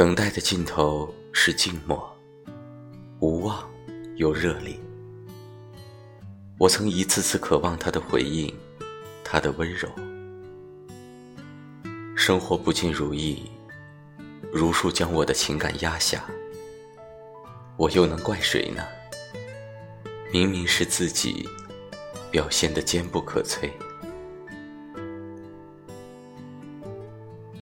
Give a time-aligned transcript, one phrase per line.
[0.00, 2.10] 等待的尽头是静默，
[3.18, 3.70] 无望
[4.16, 4.74] 又热烈。
[6.58, 8.50] 我曾一次次渴望他的回应，
[9.22, 9.86] 他的温柔。
[12.16, 13.42] 生活不尽如意，
[14.50, 16.24] 如数将我的情感压下。
[17.76, 18.82] 我又能怪谁呢？
[20.32, 21.46] 明明是自己
[22.30, 23.70] 表现得坚不可摧。